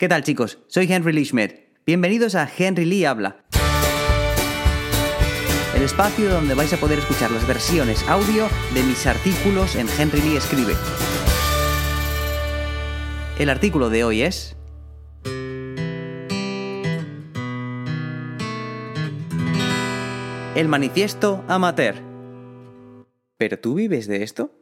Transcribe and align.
¿Qué 0.00 0.08
tal 0.08 0.22
chicos? 0.22 0.58
Soy 0.66 0.90
Henry 0.90 1.12
Lee 1.12 1.26
Schmidt. 1.26 1.76
Bienvenidos 1.84 2.34
a 2.34 2.50
Henry 2.56 2.86
Lee 2.86 3.04
Habla. 3.04 3.44
El 5.76 5.82
espacio 5.82 6.30
donde 6.30 6.54
vais 6.54 6.72
a 6.72 6.78
poder 6.78 7.00
escuchar 7.00 7.30
las 7.30 7.46
versiones 7.46 8.02
audio 8.08 8.48
de 8.72 8.82
mis 8.82 9.06
artículos 9.06 9.76
en 9.76 9.86
Henry 9.98 10.22
Lee 10.22 10.36
Escribe. 10.36 10.72
El 13.38 13.50
artículo 13.50 13.90
de 13.90 14.04
hoy 14.04 14.22
es... 14.22 14.56
El 20.54 20.68
manifiesto 20.68 21.44
amateur. 21.46 21.96
¿Pero 23.36 23.58
tú 23.58 23.74
vives 23.74 24.06
de 24.06 24.22
esto? 24.22 24.59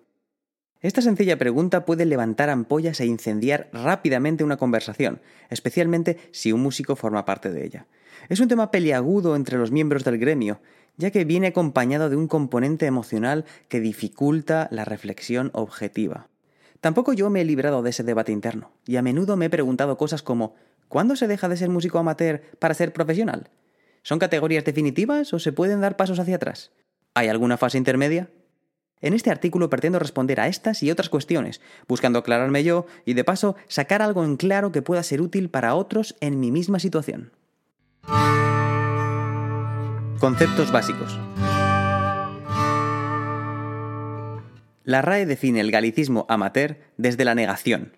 Esta 0.81 1.03
sencilla 1.03 1.37
pregunta 1.37 1.85
puede 1.85 2.05
levantar 2.05 2.51
ampollas 2.51 3.01
e 3.01 3.07
incendiar 3.07 3.69
rápidamente 3.73 4.45
una 4.45 4.59
conversación, 4.59 5.21
especialmente 5.51 6.19
si 6.31 6.53
un 6.53 6.63
músico 6.63 6.95
forma 6.95 7.25
parte 7.25 7.51
de 7.51 7.65
ella. 7.65 7.87
Es 8.29 8.39
un 8.39 8.47
tema 8.47 8.71
peliagudo 8.71 9.35
entre 9.35 9.59
los 9.59 9.73
miembros 9.73 10.05
del 10.05 10.19
gremio, 10.19 10.61
ya 10.97 11.11
que 11.11 11.25
viene 11.25 11.49
acompañado 11.49 12.11
de 12.11 12.17
un 12.17 12.29
componente 12.29 12.87
emocional 12.87 13.45
que 13.69 13.81
dificulta 13.81 14.69
la 14.71 14.85
reflexión 14.85 15.51
objetiva. 15.53 16.29
Tampoco 16.81 17.13
yo 17.13 17.29
me 17.29 17.41
he 17.41 17.45
librado 17.45 17.83
de 17.83 17.91
ese 17.91 18.05
debate 18.05 18.31
interno, 18.31 18.71
y 18.87 18.97
a 18.97 19.03
menudo 19.03 19.37
me 19.37 19.47
he 19.47 19.51
preguntado 19.51 19.97
cosas 19.97 20.23
como 20.23 20.55
¿cuándo 20.87 21.17
se 21.17 21.27
deja 21.27 21.49
de 21.49 21.57
ser 21.57 21.71
músico 21.71 21.99
amateur 21.99 22.43
para 22.61 22.75
ser 22.75 22.93
profesional? 22.93 23.51
¿Son 24.03 24.21
categorías 24.21 24.65
definitivas 24.65 25.33
o 25.35 25.41
se 25.41 25.53
pueden 25.53 25.81
dar 25.81 25.97
pasos 25.97 26.21
hacia 26.21 26.37
atrás? 26.37 26.71
¿Hay 27.15 27.27
alguna 27.27 27.57
fase 27.57 27.79
intermedia? 27.79 28.31
En 29.01 29.15
este 29.15 29.31
artículo 29.31 29.71
pretendo 29.71 29.99
responder 29.99 30.41
a 30.41 30.49
estas 30.49 30.83
y 30.83 30.91
otras 30.91 31.09
cuestiones, 31.09 31.61
buscando 31.87 32.19
aclararme 32.19 32.65
yo 32.65 32.87
y 33.05 33.15
de 33.15 33.25
paso 33.25 33.57
sacar 33.69 34.03
algo 34.03 34.25
en 34.25 34.37
claro 34.37 34.73
que 34.73 34.83
pueda 34.83 35.03
ser 35.03 35.21
útil 35.21 35.51
para 35.51 35.75
otros 35.75 36.17
en 36.21 36.41
mi 36.41 36.51
misma 36.51 36.79
situación. 36.79 37.33
Conceptos 40.19 40.73
básicos. 40.73 41.19
La 44.83 45.03
RAE 45.03 45.27
define 45.27 45.61
el 45.61 45.71
galicismo 45.71 46.25
amateur 46.29 46.79
desde 46.97 47.25
la 47.25 47.35
negación, 47.35 47.97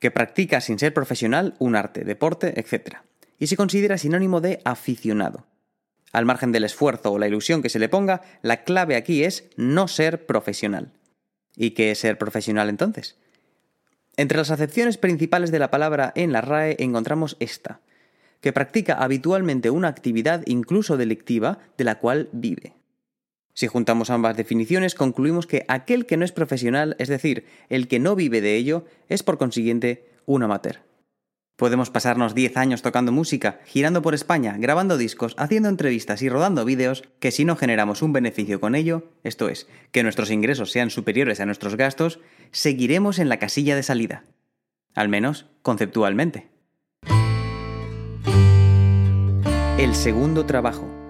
que 0.00 0.10
practica 0.10 0.60
sin 0.60 0.78
ser 0.78 0.92
profesional 0.92 1.54
un 1.60 1.76
arte, 1.76 2.04
deporte, 2.04 2.58
etc., 2.60 2.96
y 3.38 3.46
se 3.46 3.56
considera 3.56 3.96
sinónimo 3.96 4.40
de 4.40 4.60
aficionado. 4.64 5.46
Al 6.12 6.26
margen 6.26 6.52
del 6.52 6.64
esfuerzo 6.64 7.12
o 7.12 7.18
la 7.18 7.26
ilusión 7.26 7.62
que 7.62 7.70
se 7.70 7.78
le 7.78 7.88
ponga, 7.88 8.20
la 8.42 8.64
clave 8.64 8.96
aquí 8.96 9.24
es 9.24 9.44
no 9.56 9.88
ser 9.88 10.26
profesional. 10.26 10.92
¿Y 11.56 11.70
qué 11.70 11.90
es 11.90 11.98
ser 11.98 12.18
profesional 12.18 12.68
entonces? 12.68 13.16
Entre 14.16 14.36
las 14.36 14.50
acepciones 14.50 14.98
principales 14.98 15.50
de 15.50 15.58
la 15.58 15.70
palabra 15.70 16.12
en 16.14 16.32
la 16.32 16.42
RAE 16.42 16.76
encontramos 16.78 17.36
esta, 17.40 17.80
que 18.40 18.52
practica 18.52 18.94
habitualmente 18.94 19.70
una 19.70 19.88
actividad 19.88 20.42
incluso 20.46 20.98
delictiva 20.98 21.58
de 21.78 21.84
la 21.84 21.98
cual 21.98 22.28
vive. 22.32 22.74
Si 23.54 23.66
juntamos 23.66 24.10
ambas 24.10 24.36
definiciones, 24.36 24.94
concluimos 24.94 25.46
que 25.46 25.64
aquel 25.68 26.06
que 26.06 26.16
no 26.16 26.24
es 26.24 26.32
profesional, 26.32 26.96
es 26.98 27.08
decir, 27.08 27.46
el 27.68 27.88
que 27.88 27.98
no 27.98 28.14
vive 28.14 28.40
de 28.40 28.56
ello, 28.56 28.84
es 29.08 29.22
por 29.22 29.38
consiguiente 29.38 30.08
un 30.26 30.42
amateur. 30.42 30.80
Podemos 31.62 31.90
pasarnos 31.90 32.34
10 32.34 32.56
años 32.56 32.82
tocando 32.82 33.12
música, 33.12 33.60
girando 33.66 34.02
por 34.02 34.14
España, 34.14 34.56
grabando 34.58 34.98
discos, 34.98 35.36
haciendo 35.38 35.68
entrevistas 35.68 36.20
y 36.20 36.28
rodando 36.28 36.64
vídeos, 36.64 37.04
que 37.20 37.30
si 37.30 37.44
no 37.44 37.54
generamos 37.54 38.02
un 38.02 38.12
beneficio 38.12 38.58
con 38.58 38.74
ello, 38.74 39.12
esto 39.22 39.48
es, 39.48 39.68
que 39.92 40.02
nuestros 40.02 40.32
ingresos 40.32 40.72
sean 40.72 40.90
superiores 40.90 41.38
a 41.38 41.46
nuestros 41.46 41.76
gastos, 41.76 42.18
seguiremos 42.50 43.20
en 43.20 43.28
la 43.28 43.38
casilla 43.38 43.76
de 43.76 43.84
salida. 43.84 44.24
Al 44.96 45.08
menos 45.08 45.46
conceptualmente. 45.62 46.48
El 49.78 49.94
segundo 49.94 50.44
trabajo. 50.46 51.01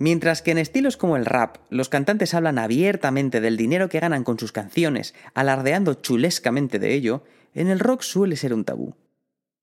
Mientras 0.00 0.40
que 0.40 0.50
en 0.50 0.56
estilos 0.56 0.96
como 0.96 1.18
el 1.18 1.26
rap, 1.26 1.58
los 1.68 1.90
cantantes 1.90 2.32
hablan 2.32 2.58
abiertamente 2.58 3.42
del 3.42 3.58
dinero 3.58 3.90
que 3.90 4.00
ganan 4.00 4.24
con 4.24 4.38
sus 4.38 4.50
canciones, 4.50 5.14
alardeando 5.34 5.92
chulescamente 5.92 6.78
de 6.78 6.94
ello, 6.94 7.22
en 7.52 7.68
el 7.68 7.78
rock 7.78 8.00
suele 8.00 8.36
ser 8.36 8.54
un 8.54 8.64
tabú. 8.64 8.94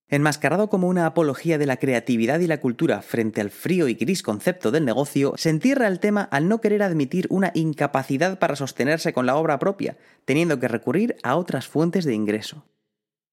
Enmascarado 0.09 0.69
como 0.69 0.89
una 0.89 1.07
apología 1.07 1.57
de 1.57 1.65
la 1.65 1.77
creatividad 1.77 2.39
y 2.39 2.45
la 2.45 2.61
cultura 2.61 3.01
frente 3.01 3.41
al 3.41 3.49
frío 3.49 3.87
y 3.87 3.95
gris 3.95 4.21
concepto 4.21 4.69
del 4.69 4.85
negocio, 4.85 5.33
se 5.37 5.49
entierra 5.49 5.87
el 5.87 5.99
tema 5.99 6.21
al 6.21 6.47
no 6.47 6.61
querer 6.61 6.83
admitir 6.83 7.25
una 7.31 7.49
incapacidad 7.55 8.37
para 8.37 8.55
sostenerse 8.55 9.13
con 9.13 9.25
la 9.25 9.37
obra 9.37 9.57
propia, 9.57 9.97
teniendo 10.23 10.59
que 10.59 10.67
recurrir 10.67 11.15
a 11.23 11.35
otras 11.35 11.67
fuentes 11.67 12.05
de 12.05 12.13
ingreso. 12.13 12.63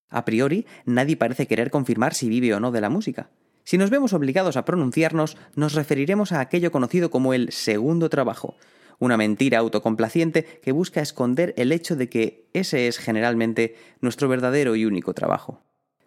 A 0.09 0.25
priori, 0.25 0.65
nadie 0.87 1.19
parece 1.19 1.47
querer 1.47 1.71
confirmar 1.71 2.15
si 2.15 2.31
vive 2.31 2.55
o 2.55 2.61
no 2.61 2.73
de 2.73 2.81
la 2.81 2.89
música. 2.89 3.29
Si 3.65 3.79
nos 3.79 3.91
vemos 3.91 4.13
obligados 4.13 4.57
a 4.57 4.65
pronunciarnos, 4.67 5.39
nos 5.57 5.73
referiremos 5.73 6.33
a 6.33 6.41
aquello 6.41 6.71
conocido 6.71 7.11
como 7.11 7.33
el 7.33 7.51
segundo 7.51 8.11
trabajo, 8.11 8.57
una 8.99 9.17
mentira 9.17 9.59
autocomplaciente 9.59 10.45
que 10.63 10.73
busca 10.73 11.01
esconder 11.01 11.55
el 11.57 11.73
hecho 11.73 11.97
de 11.97 12.09
que 12.09 12.47
ese 12.53 12.89
es 12.89 12.99
generalmente 12.99 13.77
nuestro 14.01 14.29
verdadero 14.29 14.77
y 14.77 14.85
único 14.85 15.15
trabajo. 15.15 15.63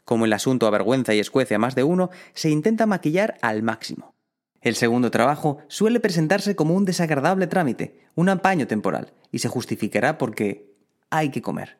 Como 0.06 0.26
el 0.26 0.34
asunto 0.34 0.68
avergüenza 0.68 1.14
y 1.16 1.20
escuece 1.20 1.56
a 1.56 1.60
más 1.60 1.76
de 1.76 1.84
uno, 1.84 2.12
se 2.34 2.50
intenta 2.50 2.86
maquillar 2.86 3.38
al 3.42 3.64
máximo. 3.64 4.14
El 4.62 4.76
segundo 4.76 5.12
trabajo 5.12 5.58
suele 5.68 6.00
presentarse 6.00 6.56
como 6.56 6.76
un 6.76 6.86
desagradable 6.86 7.48
trámite, 7.48 8.02
un 8.16 8.30
apaño 8.30 8.68
temporal, 8.68 9.14
y 9.32 9.40
se 9.40 9.50
justificará 9.50 10.18
porque 10.18 10.74
hay 11.10 11.30
que 11.30 11.42
comer. 11.42 11.78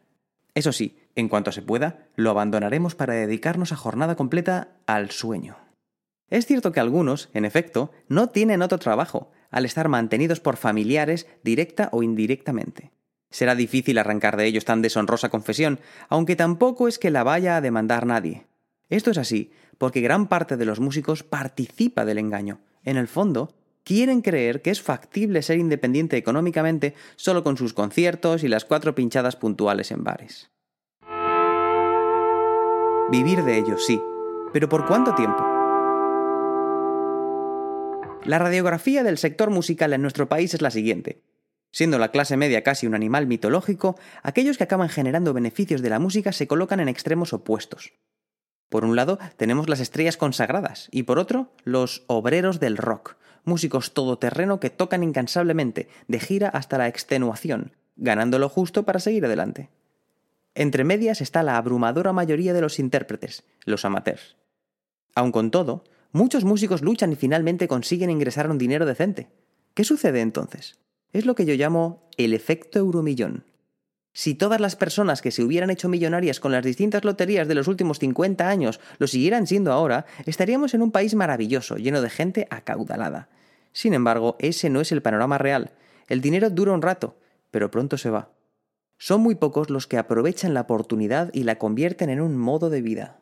Eso 0.56 0.72
sí, 0.72 0.98
en 1.16 1.30
cuanto 1.30 1.52
se 1.52 1.62
pueda, 1.62 2.08
lo 2.16 2.32
abandonaremos 2.32 2.96
para 2.96 3.14
dedicarnos 3.14 3.72
a 3.72 3.76
jornada 3.76 4.16
completa 4.16 4.70
al 4.88 5.12
sueño. 5.12 5.67
Es 6.30 6.46
cierto 6.46 6.72
que 6.72 6.80
algunos, 6.80 7.30
en 7.34 7.46
efecto, 7.46 7.92
no 8.10 8.30
tienen 8.30 8.62
otro 8.62 8.80
trabajo, 8.80 9.32
al 9.50 9.66
estar 9.66 9.88
mantenidos 9.88 10.40
por 10.40 10.58
familiares 10.58 11.28
directa 11.44 11.90
o 11.92 12.04
indirectamente. 12.04 12.92
Será 13.30 13.56
difícil 13.56 13.98
arrancar 13.98 14.38
de 14.38 14.46
ellos 14.46 14.66
tan 14.66 14.82
deshonrosa 14.82 15.30
confesión, 15.30 15.80
aunque 16.10 16.36
tampoco 16.36 16.88
es 16.88 17.00
que 17.00 17.12
la 17.12 17.24
vaya 17.24 17.58
a 17.58 17.62
demandar 17.62 18.06
nadie. 18.06 18.48
Esto 18.90 19.12
es 19.12 19.18
así 19.18 19.52
porque 19.78 20.02
gran 20.02 20.28
parte 20.28 20.58
de 20.58 20.66
los 20.66 20.80
músicos 20.80 21.24
participa 21.24 22.06
del 22.06 22.18
engaño. 22.18 22.62
En 22.84 22.98
el 22.98 23.08
fondo, 23.08 23.54
quieren 23.84 24.22
creer 24.22 24.62
que 24.62 24.72
es 24.72 24.82
factible 24.82 25.42
ser 25.42 25.60
independiente 25.60 26.18
económicamente 26.18 26.96
solo 27.16 27.44
con 27.44 27.58
sus 27.58 27.74
conciertos 27.74 28.44
y 28.44 28.48
las 28.48 28.66
cuatro 28.66 28.96
pinchadas 28.96 29.36
puntuales 29.36 29.92
en 29.92 30.04
bares. 30.04 30.50
Vivir 33.12 33.44
de 33.44 33.58
ello, 33.58 33.78
sí, 33.78 34.02
pero 34.52 34.68
¿por 34.68 34.86
cuánto 34.86 35.14
tiempo? 35.16 35.57
La 38.28 38.40
radiografía 38.40 39.04
del 39.04 39.18
sector 39.18 39.52
musical 39.52 39.94
en 39.94 40.02
nuestro 40.02 40.28
país 40.28 40.54
es 40.54 40.62
la 40.62 40.70
siguiente. 40.70 41.22
Siendo 41.72 41.98
la 41.98 42.12
clase 42.12 42.36
media 42.36 42.62
casi 42.62 42.86
un 42.86 42.94
animal 42.94 43.26
mitológico, 43.26 43.98
aquellos 44.22 44.58
que 44.58 44.66
acaban 44.66 44.90
generando 44.90 45.32
beneficios 45.32 45.82
de 45.82 45.90
la 45.90 46.00
música 46.00 46.34
se 46.34 46.46
colocan 46.46 46.82
en 46.82 46.90
extremos 46.90 47.32
opuestos. 47.32 47.94
Por 48.68 48.84
un 48.84 48.98
lado, 48.98 49.18
tenemos 49.38 49.70
las 49.70 49.80
estrellas 49.80 50.18
consagradas 50.18 50.90
y 50.92 51.04
por 51.04 51.20
otro, 51.20 51.54
los 51.64 52.04
obreros 52.08 52.60
del 52.60 52.76
rock, 52.76 53.16
músicos 53.46 53.94
todoterreno 53.94 54.60
que 54.60 54.72
tocan 54.72 55.04
incansablemente, 55.04 55.88
de 56.10 56.20
gira 56.20 56.50
hasta 56.50 56.78
la 56.78 56.90
extenuación, 56.90 57.78
ganando 57.96 58.40
lo 58.40 58.50
justo 58.50 58.84
para 58.84 59.00
seguir 59.00 59.24
adelante. 59.24 59.70
Entre 60.54 60.84
medias 60.84 61.22
está 61.22 61.44
la 61.44 61.56
abrumadora 61.56 62.12
mayoría 62.12 62.52
de 62.52 62.60
los 62.60 62.78
intérpretes, 62.78 63.46
los 63.64 63.86
amateurs. 63.86 64.36
Aun 65.16 65.32
con 65.32 65.50
todo, 65.50 65.86
Muchos 66.12 66.46
músicos 66.46 66.82
luchan 66.82 67.12
y 67.12 67.16
finalmente 67.16 67.68
consiguen 67.68 68.10
ingresar 68.10 68.50
un 68.50 68.58
dinero 68.58 68.86
decente. 68.86 69.28
¿Qué 69.74 69.84
sucede 69.84 70.22
entonces? 70.22 70.80
Es 71.14 71.26
lo 71.26 71.36
que 71.36 71.46
yo 71.46 71.54
llamo 71.54 72.10
el 72.18 72.34
efecto 72.34 72.80
euromillón. 72.80 73.44
Si 74.14 74.34
todas 74.34 74.60
las 74.60 74.76
personas 74.76 75.22
que 75.22 75.30
se 75.30 75.44
hubieran 75.44 75.70
hecho 75.70 75.90
millonarias 75.90 76.40
con 76.40 76.52
las 76.52 76.66
distintas 76.66 77.04
loterías 77.04 77.48
de 77.48 77.54
los 77.54 77.68
últimos 77.68 78.00
50 78.00 78.50
años 78.50 78.80
lo 78.98 79.06
siguieran 79.06 79.46
siendo 79.46 79.72
ahora, 79.72 80.08
estaríamos 80.26 80.74
en 80.74 80.82
un 80.82 80.92
país 80.92 81.14
maravilloso, 81.14 81.76
lleno 81.76 82.02
de 82.02 82.10
gente 82.10 82.48
acaudalada. 82.50 83.30
Sin 83.74 83.94
embargo, 83.94 84.36
ese 84.40 84.72
no 84.72 84.82
es 84.82 84.92
el 84.92 85.04
panorama 85.04 85.38
real. 85.38 85.74
El 86.08 86.22
dinero 86.22 86.50
dura 86.50 86.74
un 86.74 86.82
rato, 86.82 87.20
pero 87.52 87.70
pronto 87.70 88.00
se 88.00 88.10
va. 88.10 88.32
Son 88.98 89.22
muy 89.22 89.36
pocos 89.36 89.70
los 89.70 89.86
que 89.86 90.00
aprovechan 90.00 90.56
la 90.56 90.62
oportunidad 90.62 91.30
y 91.32 91.44
la 91.44 91.60
convierten 91.60 92.10
en 92.10 92.22
un 92.22 92.36
modo 92.38 92.72
de 92.72 92.82
vida. 92.82 93.20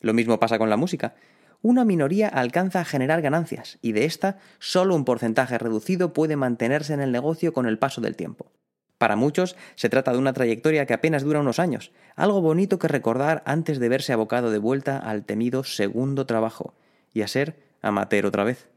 Lo 0.00 0.12
mismo 0.12 0.40
pasa 0.40 0.58
con 0.58 0.70
la 0.70 0.76
música 0.76 1.14
una 1.62 1.84
minoría 1.84 2.28
alcanza 2.28 2.80
a 2.80 2.84
generar 2.84 3.22
ganancias 3.22 3.78
y 3.82 3.92
de 3.92 4.04
esta 4.04 4.38
solo 4.58 4.94
un 4.94 5.04
porcentaje 5.04 5.58
reducido 5.58 6.12
puede 6.12 6.36
mantenerse 6.36 6.94
en 6.94 7.00
el 7.00 7.12
negocio 7.12 7.52
con 7.52 7.66
el 7.66 7.78
paso 7.78 8.00
del 8.00 8.16
tiempo. 8.16 8.50
Para 8.98 9.16
muchos 9.16 9.56
se 9.76 9.88
trata 9.88 10.12
de 10.12 10.18
una 10.18 10.34
trayectoria 10.34 10.84
que 10.84 10.92
apenas 10.92 11.22
dura 11.22 11.40
unos 11.40 11.58
años, 11.58 11.90
algo 12.16 12.42
bonito 12.42 12.78
que 12.78 12.86
recordar 12.88 13.42
antes 13.46 13.78
de 13.78 13.88
verse 13.88 14.12
abocado 14.12 14.50
de 14.50 14.58
vuelta 14.58 14.98
al 14.98 15.24
temido 15.24 15.64
segundo 15.64 16.26
trabajo 16.26 16.74
y 17.14 17.22
a 17.22 17.28
ser 17.28 17.62
amateur 17.80 18.26
otra 18.26 18.44
vez. 18.44 18.68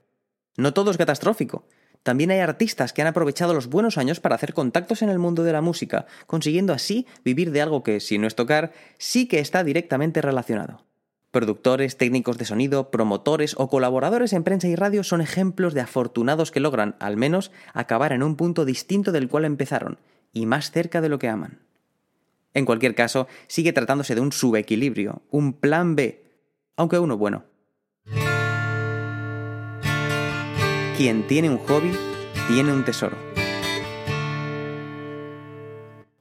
No 0.56 0.74
todo 0.74 0.91
es 0.91 0.97
catastrófico. 0.97 1.65
También 2.03 2.31
hay 2.31 2.39
artistas 2.39 2.94
que 2.94 3.01
han 3.01 3.07
aprovechado 3.07 3.53
los 3.53 3.68
buenos 3.68 3.97
años 3.97 4.19
para 4.19 4.36
hacer 4.36 4.53
contactos 4.53 5.01
en 5.01 5.09
el 5.09 5.19
mundo 5.19 5.44
de 5.44 5.53
la 5.53 5.62
música, 5.62 6.06
consiguiendo 6.27 6.74
así 6.74 7.07
vivir 7.24 7.51
de 7.51 7.62
algo 7.62 7.81
que, 7.81 8.00
si 8.00 8.18
no 8.18 8.27
es 8.27 8.36
tocar, 8.36 8.71
sí 8.97 9.27
que 9.27 9.39
está 9.39 9.63
directamente 9.63 10.21
relacionado. 10.21 10.86
Productores, 11.33 11.97
técnicos 11.97 12.38
de 12.38 12.45
sonido, 12.45 12.91
promotores 12.91 13.56
o 13.57 13.68
colaboradores 13.68 14.33
en 14.33 14.44
prensa 14.44 14.68
y 14.68 14.75
radio 14.75 15.03
son 15.03 15.19
ejemplos 15.19 15.74
de 15.74 15.81
afortunados 15.81 16.51
que 16.51 16.59
logran, 16.59 16.95
al 17.00 17.18
menos, 17.18 17.51
acabar 17.74 18.13
en 18.13 18.21
un 18.21 18.35
punto 18.35 18.65
distinto 18.65 19.12
del 19.12 19.27
cual 19.27 19.45
empezaron, 19.45 19.97
y 20.31 20.45
más 20.45 20.69
cerca 20.69 21.01
de 21.01 21.09
lo 21.09 21.18
que 21.18 21.30
aman. 21.30 21.57
En 22.53 22.65
cualquier 22.65 22.94
caso, 22.94 23.27
sigue 23.47 23.74
tratándose 23.74 24.13
de 24.13 24.21
un 24.21 24.31
subequilibrio, 24.31 25.24
un 25.31 25.53
plan 25.53 25.95
B, 25.95 26.24
aunque 26.77 27.00
uno 27.00 27.18
bueno. 27.18 27.45
Quien 30.95 31.25
tiene 31.25 31.50
un 31.50 31.57
hobby, 31.57 31.97
tiene 32.47 32.71
un 32.71 32.86
tesoro. 32.86 33.18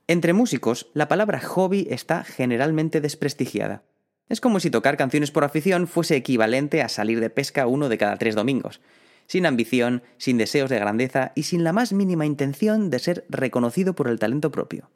Entre 0.06 0.32
músicos, 0.32 0.88
la 0.94 1.08
palabra 1.08 1.38
hobby 1.38 1.87
está 1.91 2.25
generalmente 2.25 3.03
desprestigiada. 3.03 3.82
Es 4.32 4.40
como 4.40 4.61
si 4.61 4.70
tocar 4.70 4.96
canciones 4.96 5.31
por 5.31 5.44
afición 5.44 5.87
fuese 5.87 6.17
equivalente 6.17 6.81
a 6.81 6.88
salir 6.88 7.20
de 7.20 7.29
pesca 7.29 7.67
uno 7.67 7.90
de 7.90 7.99
cada 7.99 8.17
tres 8.17 8.34
domingos, 8.34 8.81
sin 9.26 9.44
ambición, 9.44 10.02
sin 10.17 10.38
deseos 10.38 10.70
de 10.70 10.79
grandeza 10.79 11.32
y 11.34 11.43
sin 11.43 11.64
la 11.64 11.75
más 11.75 11.93
mínima 11.93 12.25
intención 12.25 12.88
de 12.88 12.99
ser 12.99 13.26
reconocido 13.29 13.94
por 13.94 14.08
el 14.08 14.19
talento 14.19 14.50
propio. 14.50 14.88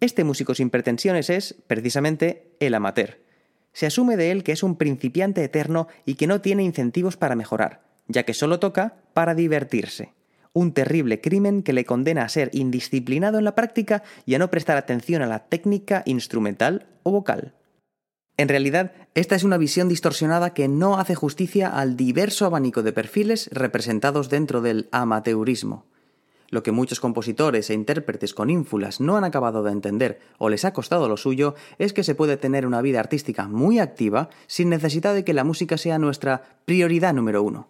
Este 0.00 0.22
músico 0.22 0.54
sin 0.54 0.68
pretensiones 0.68 1.30
es, 1.30 1.54
precisamente, 1.66 2.54
el 2.60 2.74
amateur. 2.74 3.20
Se 3.72 3.86
asume 3.86 4.18
de 4.18 4.30
él 4.30 4.44
que 4.44 4.52
es 4.52 4.62
un 4.62 4.76
principiante 4.76 5.42
eterno 5.42 5.88
y 6.04 6.16
que 6.16 6.26
no 6.26 6.42
tiene 6.42 6.62
incentivos 6.62 7.16
para 7.16 7.36
mejorar, 7.36 7.84
ya 8.06 8.24
que 8.24 8.34
solo 8.34 8.60
toca 8.60 8.96
para 9.14 9.34
divertirse. 9.34 10.12
Un 10.52 10.74
terrible 10.74 11.22
crimen 11.22 11.62
que 11.62 11.72
le 11.72 11.86
condena 11.86 12.24
a 12.24 12.28
ser 12.28 12.50
indisciplinado 12.52 13.38
en 13.38 13.44
la 13.44 13.54
práctica 13.54 14.02
y 14.26 14.34
a 14.34 14.38
no 14.38 14.50
prestar 14.50 14.76
atención 14.76 15.22
a 15.22 15.26
la 15.26 15.38
técnica 15.38 16.02
instrumental 16.04 16.86
o 17.02 17.12
vocal. 17.12 17.54
En 18.36 18.48
realidad, 18.48 18.92
esta 19.14 19.36
es 19.36 19.44
una 19.44 19.58
visión 19.58 19.88
distorsionada 19.88 20.54
que 20.54 20.66
no 20.66 20.98
hace 20.98 21.14
justicia 21.14 21.68
al 21.68 21.96
diverso 21.96 22.46
abanico 22.46 22.82
de 22.82 22.92
perfiles 22.92 23.48
representados 23.52 24.28
dentro 24.28 24.60
del 24.60 24.88
amateurismo. 24.90 25.84
Lo 26.50 26.62
que 26.62 26.72
muchos 26.72 27.00
compositores 27.00 27.70
e 27.70 27.74
intérpretes 27.74 28.34
con 28.34 28.50
ínfulas 28.50 29.00
no 29.00 29.16
han 29.16 29.24
acabado 29.24 29.62
de 29.62 29.72
entender 29.72 30.20
o 30.38 30.48
les 30.48 30.64
ha 30.64 30.72
costado 30.72 31.08
lo 31.08 31.16
suyo 31.16 31.54
es 31.78 31.92
que 31.92 32.04
se 32.04 32.14
puede 32.14 32.36
tener 32.36 32.66
una 32.66 32.82
vida 32.82 33.00
artística 33.00 33.48
muy 33.48 33.78
activa 33.78 34.30
sin 34.46 34.68
necesidad 34.68 35.14
de 35.14 35.24
que 35.24 35.34
la 35.34 35.44
música 35.44 35.78
sea 35.78 35.98
nuestra 35.98 36.42
prioridad 36.64 37.14
número 37.14 37.42
uno. 37.42 37.68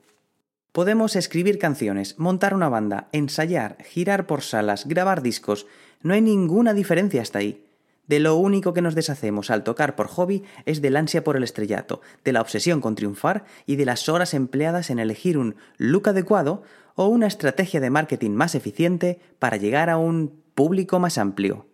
Podemos 0.72 1.14
escribir 1.14 1.58
canciones, 1.58 2.18
montar 2.18 2.52
una 2.52 2.68
banda, 2.68 3.08
ensayar, 3.12 3.78
girar 3.84 4.26
por 4.26 4.42
salas, 4.42 4.88
grabar 4.88 5.22
discos. 5.22 5.66
No 6.02 6.14
hay 6.14 6.20
ninguna 6.20 6.74
diferencia 6.74 7.22
hasta 7.22 7.38
ahí. 7.38 7.63
De 8.06 8.18
lo 8.18 8.36
único 8.36 8.74
que 8.74 8.82
nos 8.82 8.94
deshacemos 8.94 9.50
al 9.50 9.64
tocar 9.64 9.96
por 9.96 10.08
hobby 10.08 10.44
es 10.66 10.82
del 10.82 10.96
ansia 10.96 11.24
por 11.24 11.36
el 11.36 11.42
estrellato, 11.42 12.02
de 12.22 12.32
la 12.32 12.42
obsesión 12.42 12.80
con 12.80 12.94
triunfar 12.94 13.44
y 13.66 13.76
de 13.76 13.86
las 13.86 14.08
horas 14.08 14.34
empleadas 14.34 14.90
en 14.90 14.98
elegir 14.98 15.38
un 15.38 15.56
look 15.78 16.08
adecuado 16.08 16.62
o 16.96 17.06
una 17.06 17.26
estrategia 17.26 17.80
de 17.80 17.90
marketing 17.90 18.32
más 18.32 18.54
eficiente 18.54 19.20
para 19.38 19.56
llegar 19.56 19.88
a 19.88 19.96
un 19.96 20.42
público 20.54 20.98
más 20.98 21.16
amplio. 21.16 21.66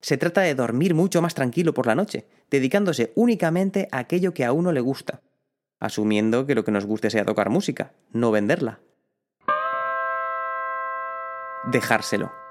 Se 0.00 0.16
trata 0.16 0.42
de 0.42 0.54
dormir 0.54 0.94
mucho 0.94 1.20
más 1.20 1.34
tranquilo 1.34 1.74
por 1.74 1.86
la 1.86 1.94
noche, 1.94 2.26
dedicándose 2.50 3.12
únicamente 3.16 3.88
a 3.90 3.98
aquello 3.98 4.34
que 4.34 4.44
a 4.44 4.52
uno 4.52 4.70
le 4.70 4.80
gusta, 4.80 5.20
asumiendo 5.80 6.46
que 6.46 6.54
lo 6.54 6.64
que 6.64 6.70
nos 6.70 6.86
guste 6.86 7.10
sea 7.10 7.24
tocar 7.24 7.50
música, 7.50 7.92
no 8.12 8.30
venderla. 8.30 8.80
Dejárselo. 11.72 12.45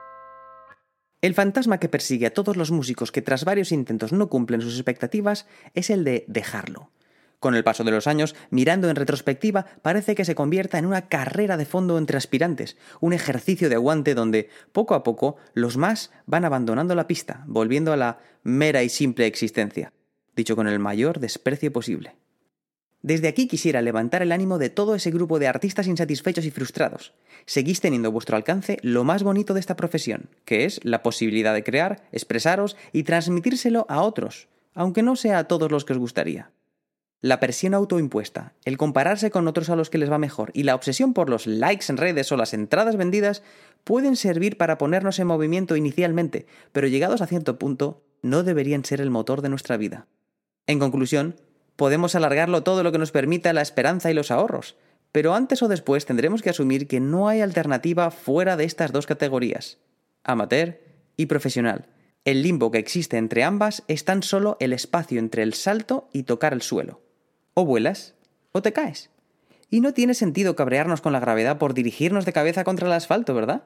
El 1.25 1.33
fantasma 1.33 1.79
que 1.79 1.89
persigue 1.89 2.27
a 2.27 2.33
todos 2.35 2.55
los 2.55 2.69
músicos 2.69 3.11
que 3.11 3.23
tras 3.23 3.45
varios 3.45 3.71
intentos 3.71 4.13
no 4.13 4.29
cumplen 4.29 4.61
sus 4.61 4.75
expectativas 4.75 5.47
es 5.73 5.89
el 5.89 6.03
de 6.03 6.23
dejarlo. 6.27 6.91
Con 7.39 7.55
el 7.55 7.63
paso 7.63 7.83
de 7.83 7.89
los 7.89 8.05
años, 8.05 8.35
mirando 8.51 8.91
en 8.91 8.95
retrospectiva, 8.95 9.65
parece 9.81 10.13
que 10.13 10.23
se 10.23 10.35
convierta 10.35 10.77
en 10.77 10.85
una 10.85 11.07
carrera 11.07 11.57
de 11.57 11.65
fondo 11.65 11.97
entre 11.97 12.17
aspirantes, 12.17 12.77
un 12.99 13.11
ejercicio 13.11 13.69
de 13.69 13.75
aguante 13.75 14.13
donde, 14.13 14.49
poco 14.71 14.93
a 14.93 15.01
poco, 15.01 15.37
los 15.55 15.77
más 15.77 16.11
van 16.27 16.45
abandonando 16.45 16.93
la 16.93 17.07
pista, 17.07 17.43
volviendo 17.47 17.91
a 17.91 17.97
la 17.97 18.19
mera 18.43 18.83
y 18.83 18.89
simple 18.89 19.25
existencia, 19.25 19.93
dicho 20.35 20.55
con 20.55 20.67
el 20.67 20.77
mayor 20.77 21.19
desprecio 21.19 21.73
posible. 21.73 22.17
Desde 23.05 23.27
aquí 23.27 23.45
quisiera 23.45 23.83
levantar 23.83 24.23
el 24.23 24.31
ánimo 24.31 24.57
de 24.57 24.71
todo 24.71 24.95
ese 24.95 25.11
grupo 25.11 25.37
de 25.37 25.47
artistas 25.47 25.85
insatisfechos 25.85 26.43
y 26.43 26.49
frustrados. 26.49 27.13
Seguís 27.45 27.79
teniendo 27.79 28.07
a 28.07 28.11
vuestro 28.11 28.35
alcance 28.35 28.79
lo 28.81 29.03
más 29.03 29.21
bonito 29.21 29.53
de 29.53 29.59
esta 29.59 29.75
profesión, 29.75 30.31
que 30.43 30.65
es 30.65 30.83
la 30.83 31.03
posibilidad 31.03 31.53
de 31.53 31.63
crear, 31.63 32.01
expresaros 32.11 32.75
y 32.93 33.03
transmitírselo 33.03 33.85
a 33.89 34.01
otros, 34.01 34.47
aunque 34.73 35.03
no 35.03 35.15
sea 35.15 35.37
a 35.37 35.43
todos 35.43 35.71
los 35.71 35.85
que 35.85 35.93
os 35.93 35.99
gustaría. 35.99 36.49
La 37.21 37.39
presión 37.39 37.75
autoimpuesta, 37.75 38.55
el 38.65 38.75
compararse 38.75 39.29
con 39.29 39.47
otros 39.47 39.69
a 39.69 39.75
los 39.75 39.91
que 39.91 39.99
les 39.99 40.11
va 40.11 40.17
mejor 40.17 40.49
y 40.55 40.63
la 40.63 40.73
obsesión 40.73 41.13
por 41.13 41.29
los 41.29 41.45
likes 41.45 41.85
en 41.89 41.97
redes 41.97 42.31
o 42.31 42.37
las 42.37 42.55
entradas 42.55 42.97
vendidas 42.97 43.43
pueden 43.83 44.15
servir 44.15 44.57
para 44.57 44.79
ponernos 44.79 45.19
en 45.19 45.27
movimiento 45.27 45.75
inicialmente, 45.75 46.47
pero 46.71 46.87
llegados 46.87 47.21
a 47.21 47.27
cierto 47.27 47.59
punto 47.59 48.01
no 48.23 48.41
deberían 48.41 48.83
ser 48.83 48.99
el 48.99 49.11
motor 49.11 49.43
de 49.43 49.49
nuestra 49.49 49.77
vida. 49.77 50.07
En 50.65 50.79
conclusión, 50.79 51.35
podemos 51.75 52.15
alargarlo 52.15 52.63
todo 52.63 52.83
lo 52.83 52.91
que 52.91 52.97
nos 52.97 53.11
permita 53.11 53.53
la 53.53 53.61
esperanza 53.61 54.11
y 54.11 54.13
los 54.13 54.31
ahorros, 54.31 54.75
pero 55.11 55.33
antes 55.33 55.61
o 55.63 55.67
después 55.67 56.05
tendremos 56.05 56.41
que 56.41 56.49
asumir 56.49 56.87
que 56.87 56.99
no 56.99 57.27
hay 57.27 57.41
alternativa 57.41 58.11
fuera 58.11 58.57
de 58.57 58.65
estas 58.65 58.91
dos 58.91 59.05
categorías, 59.05 59.77
amateur 60.23 60.81
y 61.17 61.27
profesional. 61.27 61.87
El 62.25 62.41
limbo 62.41 62.71
que 62.71 62.79
existe 62.79 63.17
entre 63.17 63.43
ambas 63.43 63.83
es 63.87 64.03
tan 64.03 64.23
solo 64.23 64.57
el 64.59 64.73
espacio 64.73 65.19
entre 65.19 65.43
el 65.43 65.53
salto 65.53 66.09
y 66.11 66.23
tocar 66.23 66.53
el 66.53 66.61
suelo. 66.61 67.01
O 67.53 67.65
vuelas 67.65 68.15
o 68.51 68.61
te 68.61 68.73
caes. 68.73 69.11
Y 69.69 69.79
no 69.79 69.93
tiene 69.93 70.15
sentido 70.15 70.55
cabrearnos 70.55 71.01
con 71.01 71.13
la 71.13 71.19
gravedad 71.19 71.57
por 71.57 71.73
dirigirnos 71.73 72.25
de 72.25 72.33
cabeza 72.33 72.63
contra 72.63 72.87
el 72.87 72.93
asfalto, 72.93 73.33
¿verdad? 73.35 73.63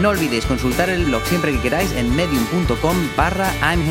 No 0.00 0.08
olvidéis 0.08 0.46
consultar 0.46 0.88
el 0.88 1.04
blog 1.04 1.22
siempre 1.24 1.52
que 1.52 1.60
queráis 1.60 1.92
en 1.92 2.14
medium.com 2.16 2.96
barra 3.16 3.52
I'm. 3.62 3.86